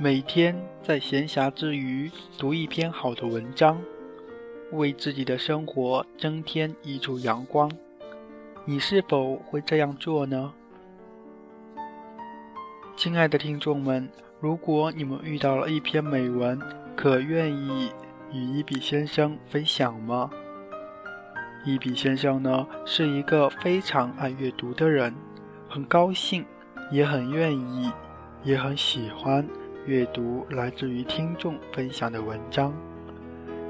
[0.00, 2.08] 每天在闲暇之余
[2.38, 3.82] 读一篇好的文章，
[4.70, 7.68] 为自己的生活增添一束阳光。
[8.64, 10.52] 你是否会这样做呢？
[12.96, 14.08] 亲爱的听众们，
[14.38, 16.60] 如果你们遇到了一篇美文，
[16.94, 17.90] 可愿意
[18.32, 20.30] 与伊笔先生分享吗？
[21.64, 25.12] 伊笔先生呢，是一个非常爱阅读的人，
[25.68, 26.46] 很高兴，
[26.92, 27.90] 也很愿意，
[28.44, 29.44] 也很喜欢。
[29.88, 32.74] 阅读来自于听众分享的文章，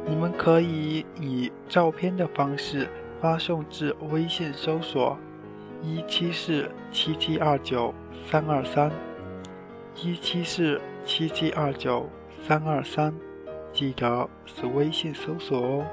[0.04, 2.88] 你们可以以照片的方式
[3.20, 5.16] 发送至微信搜索
[5.80, 7.94] 一七四七七二九
[8.26, 8.90] 三二三
[9.94, 12.08] 一七四七七二九
[12.42, 13.14] 三二三，
[13.72, 15.86] 记得是微信搜索哦。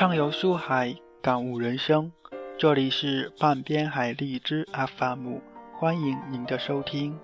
[0.00, 2.10] 畅游书海，感悟人生。
[2.56, 5.40] 这里是半边海荔枝 FM，
[5.78, 7.18] 欢迎您的收听。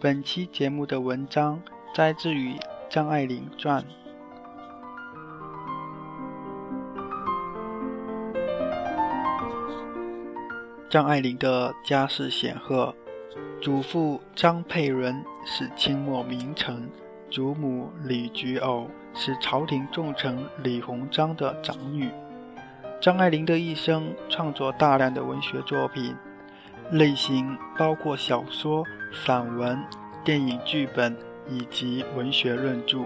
[0.00, 1.60] 本期节目的文章
[1.94, 2.56] 摘自于
[2.88, 3.84] 张爱玲传。
[10.88, 12.94] 张爱玲的家世显赫，
[13.60, 16.88] 祖父张佩纶是清末名臣，
[17.32, 18.86] 祖母李菊藕。
[19.14, 22.10] 是朝廷重臣李鸿章的长女。
[23.00, 26.14] 张爱玲的一生创作大量的文学作品，
[26.90, 29.78] 类型包括小说、散文、
[30.24, 31.14] 电影剧本
[31.46, 33.00] 以及文学论著。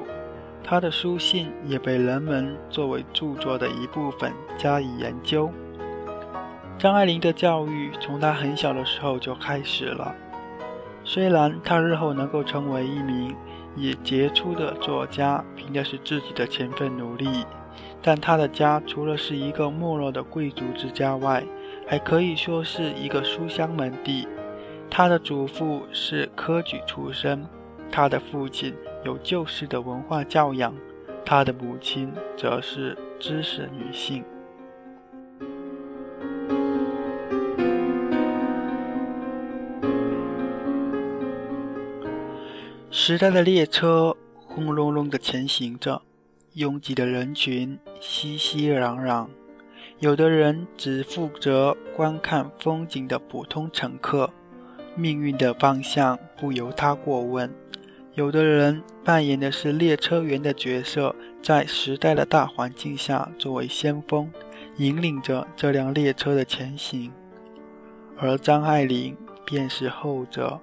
[0.63, 5.51] 她的书信也被人们作为著作的一部分加以研究。
[6.79, 10.15] 张爱玲的教育从她很小的时候就开始了。
[11.03, 13.35] 虽然她日后能够成为一名。
[13.77, 17.45] 也杰出的作家，凭的是自己的勤奋努力。
[18.03, 21.45] 但他的家除了是一个没落的贵族之家外，
[21.87, 24.27] 还可以说是一个书香门第。
[24.89, 27.47] 他的祖父是科举出身，
[27.91, 30.75] 他的父亲有旧式的文化教养，
[31.25, 34.25] 他的母亲则是知识女性。
[43.09, 46.03] 时代的列车轰隆隆地前行着，
[46.55, 49.29] 拥挤的人群熙熙攘攘。
[50.01, 54.33] 有的人只负责观看风景的普通乘客，
[54.97, 57.49] 命运的方向不由他过问；
[58.15, 64.33] 有的人扮演的是列车员的角色，在时代的大环境下作为先锋，
[64.79, 67.13] 引领着这辆列车的前行。
[68.19, 70.61] 而张爱玲便是后者。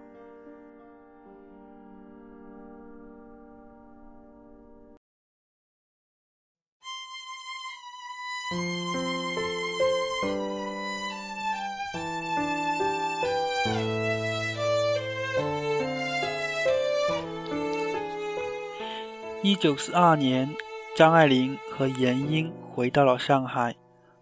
[19.44, 20.50] 一九四二年，
[20.96, 23.76] 张爱玲和闫英回到了上海，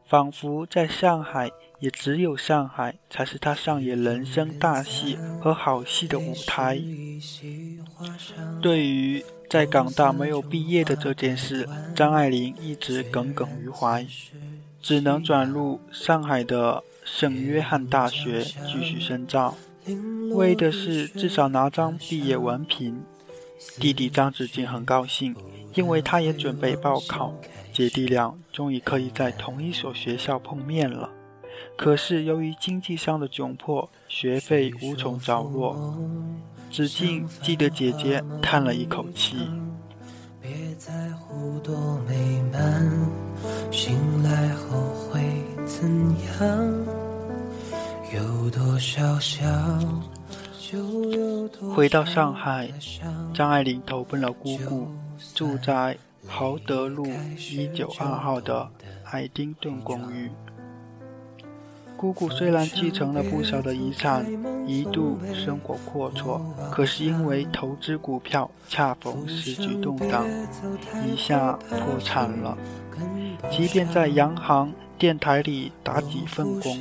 [0.03, 6.81] 仿佛在上海，也只有上海才是她上演人生大戏和好戏的舞台。
[8.63, 14.03] 对于在港大没有毕业的这件事，张爱玲一直耿耿于怀，
[14.81, 19.55] 只能转入上海的圣约翰大学继续深造，
[20.31, 23.03] 为的是至少拿张毕业文凭。
[23.79, 25.35] 弟弟张子静很高兴，
[25.75, 27.33] 因为他也准备报考，
[27.71, 31.09] 姐弟俩终于可以在同一所学校碰面了。
[31.77, 35.97] 可是由于经济上的窘迫，学费无从着落。
[36.71, 39.37] 子静记得姐姐叹了一口气
[40.41, 42.89] ：“别在乎多美满，
[43.71, 45.21] 醒来后会
[45.65, 45.87] 怎
[46.39, 46.85] 样？
[48.13, 49.45] 有多少笑？”
[51.75, 52.69] 回到上海，
[53.33, 54.87] 张爱玲投奔了姑姑，
[55.33, 55.97] 住在
[56.27, 57.05] 豪德路
[57.37, 58.69] 一九二号的
[59.05, 60.29] 爱丁顿公寓。
[62.01, 64.25] 姑姑虽然继承了不少的遗产，
[64.65, 70.25] 一度生活阔绰，可是因为投资股票恰逢时局动荡，
[71.05, 72.57] 一下破产了。
[73.51, 74.73] 即便在洋行。
[74.97, 76.77] 电台里打几份工，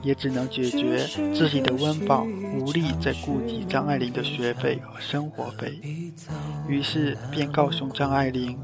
[0.00, 0.98] 也只能解决
[1.34, 2.24] 自己的温饱，
[2.56, 5.76] 无力再顾及张爱玲的学费和生活费。
[6.68, 8.56] 于是便告诉张爱玲，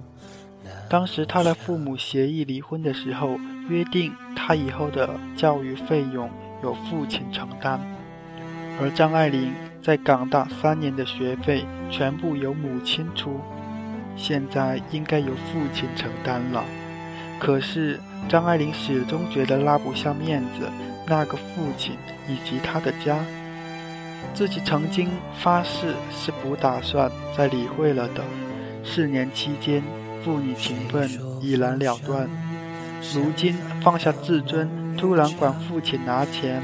[0.88, 3.36] 当时他的父母协议离婚的时候，
[3.68, 6.30] 约定他以后的教育费用
[6.62, 7.80] 由父亲承担。
[8.80, 9.52] 而张爱玲
[9.82, 13.40] 在港大三年的学费全部由母亲出，
[14.16, 16.64] 现在应该由父亲承担了。
[17.38, 20.68] 可是张爱玲始终觉得拉不下面子，
[21.06, 21.96] 那个父亲
[22.28, 23.18] 以及他的家。
[24.32, 28.24] 自己曾经发誓是不打算再理会了的。
[28.82, 29.82] 四年期间，
[30.24, 31.08] 父女情分
[31.40, 32.28] 已然了断。
[33.12, 36.62] 如今放下自尊，突然管父亲拿钱，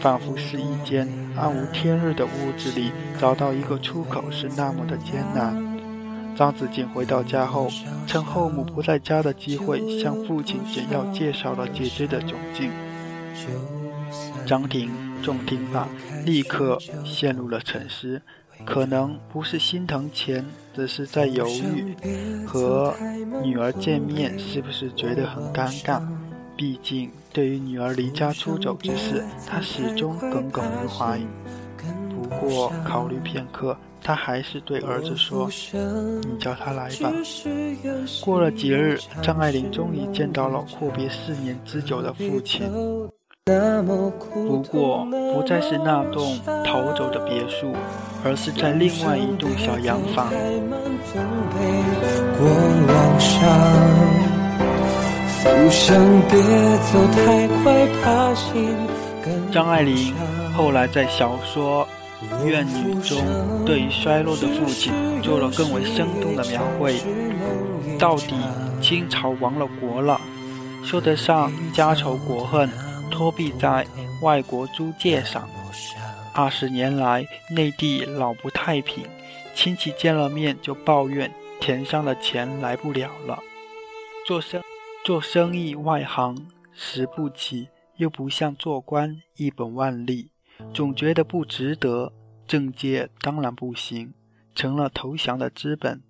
[0.00, 1.06] 仿佛是一间
[1.36, 2.90] 暗无天日的屋子里
[3.20, 5.56] 找到一个出口是那么的艰难。
[6.36, 7.68] 张子静回到家后，
[8.06, 12.70] 趁后母不在家的机会，向父亲简要介绍了姐姐的窘境。
[14.46, 14.90] 张婷
[15.22, 15.86] 重听罢，
[16.24, 18.20] 立刻陷入了沉思。
[18.64, 21.94] 可能不是心疼钱，只是在犹豫
[22.46, 22.94] 和
[23.42, 26.00] 女儿见面是不是觉得很尴尬。
[26.56, 31.18] 毕竟对于女儿离家出走之事，他始终耿耿于怀。
[32.10, 35.48] 不过考虑片刻，他还是对儿子说
[36.22, 37.10] ：“你叫他来吧。”
[38.22, 42.70] 过了几日，张爱玲终于见到了阔别四年之久的父亲。
[43.86, 47.74] 不过，不再是那栋逃走的别墅，
[48.24, 50.32] 而是在另外一栋小洋房。
[59.52, 60.14] 张爱玲
[60.56, 61.86] 后来在小说
[62.44, 63.18] 《怨女》中，
[63.64, 64.92] 对于衰落的父亲
[65.22, 66.96] 做了更为生动的描绘。
[67.98, 68.34] 到底
[68.80, 70.20] 清朝亡了国了，
[70.84, 72.68] 说得上家仇国恨。
[73.20, 73.86] 托币在
[74.22, 75.46] 外国租界上，
[76.32, 79.04] 二十年来内地老不太平，
[79.54, 81.30] 亲戚见了面就抱怨
[81.60, 83.38] 田上的钱来不了了。
[84.26, 84.62] 做生
[85.04, 90.30] 做生意外行拾不起，又不像做官一本万利，
[90.72, 92.10] 总觉得不值得。
[92.46, 94.14] 政界当然不行，
[94.54, 96.02] 成了投降的资本，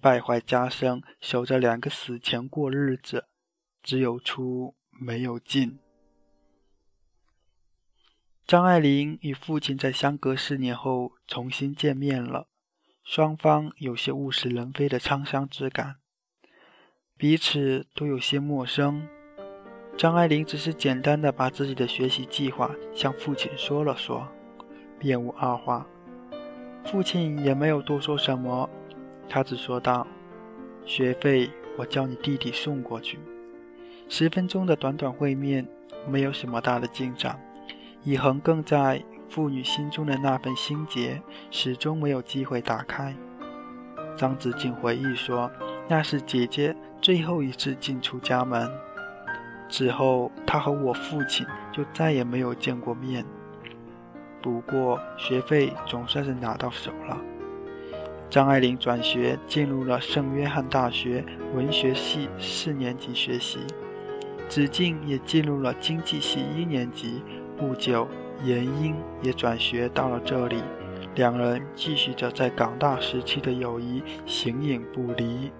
[0.00, 3.24] 败坏家声，守着两个死钱过日子，
[3.82, 5.80] 只有出没有进。
[8.46, 12.46] 张爱玲与父亲在相隔四年后重新见面了，
[13.02, 15.96] 双方有些物是人非的沧桑之感，
[17.16, 19.08] 彼此都有些陌生。
[19.96, 24.28] 张爱玲只是简单的把自己的学习计划向父亲说了说，
[24.98, 25.86] 便无二话。
[26.84, 28.68] 父亲也没有多说什么，
[29.26, 30.06] 他只说道
[30.84, 31.48] ：“学费
[31.78, 33.18] 我叫你弟弟送过去。”
[34.10, 35.66] 十分钟的短短会面，
[36.06, 37.40] 没有什么大的进展。
[38.04, 43.14] 以恒更在妇女心中的那份心结，始终没有机会打开。
[44.14, 45.50] 张子静回忆说
[45.88, 48.70] ：“那是姐姐最后一次进出家门，
[49.68, 53.24] 之后她和我父亲就再也没有见过面。
[54.42, 57.18] 不过学费总算是拿到手了。”
[58.28, 61.24] 张爱玲转学进入了圣约翰大学
[61.54, 63.60] 文学系四年级学习，
[64.48, 67.22] 子静也进入了经济系一年级。
[67.56, 68.06] 不久，
[68.44, 70.62] 严英也转学到了这里，
[71.14, 75.50] 两人继续着在港大时期的友谊，形影不离。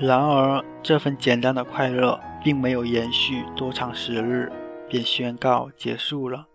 [0.00, 4.50] 然而，这份简单的快乐并没有延续多长时日，
[4.88, 6.48] 便宣告结束了。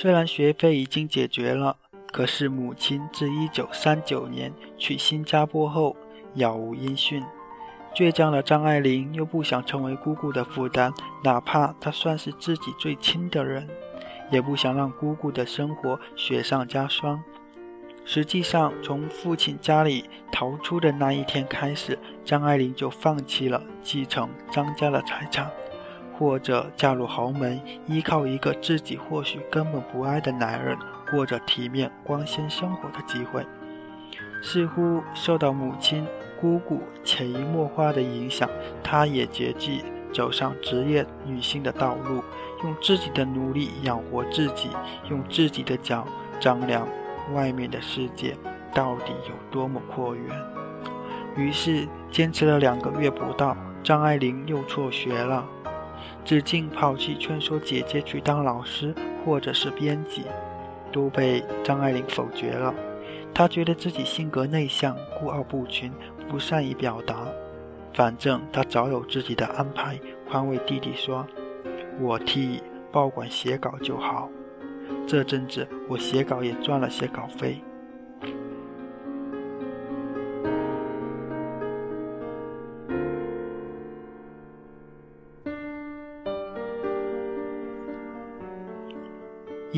[0.00, 1.76] 虽然学费已经解决了，
[2.10, 5.94] 可是母亲自1939年去新加坡后
[6.36, 7.22] 杳无音讯。
[7.94, 10.90] 倔强的张爱玲又不想成为姑姑的负担，
[11.22, 13.68] 哪怕她算是自己最亲的人，
[14.30, 17.22] 也不想让姑姑的生活雪上加霜。
[18.06, 25.50] 实际上，从父亲家里逃出的那一天开始，张爱玲就放弃了继承张家的财产。
[26.20, 30.76] 或者嫁入豪门，依靠一个自己或许根本不爱的男人，
[31.10, 33.42] 过着体面光鲜生活的机会，
[34.42, 36.06] 似乎受到母亲、
[36.38, 38.46] 姑姑潜移默化的影响，
[38.82, 42.22] 她也决计走上职业女性的道路，
[42.64, 44.68] 用自己的努力养活自己，
[45.08, 46.06] 用自己的脚
[46.38, 46.86] 丈量
[47.32, 48.36] 外面的世界
[48.74, 50.24] 到底有多么阔远。
[51.34, 55.48] 于是，坚持了两个月不到，张爱玲又辍学了。
[56.24, 60.22] 子静跑去劝说姐姐去当老师或者是编辑，
[60.92, 62.74] 都被张爱玲否决了。
[63.32, 65.92] 她觉得自己性格内向、孤傲不群，
[66.28, 67.26] 不善于表达。
[67.92, 71.26] 反正她早有自己的安排，宽慰弟弟说
[72.00, 74.28] ：“我替报馆写稿就好。
[75.06, 77.62] 这阵子我写稿也赚了些稿费，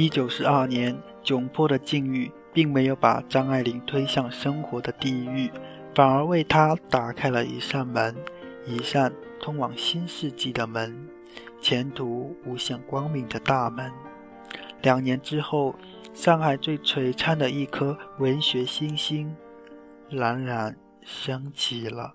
[0.02, 5.49] 一九四二年，窘迫的境遇并没有把张爱玲推向生活的地狱，
[5.94, 8.12] 反而为她打开了一扇门，
[8.66, 11.09] 一扇通往新世纪的门，
[11.61, 13.92] 前途无限光明的大门。
[14.82, 15.76] 两年之后，
[16.12, 19.37] 上海最璀璨的一颗文学星星，
[20.11, 22.14] 冉冉升起了。